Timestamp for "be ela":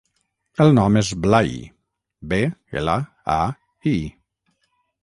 2.33-2.97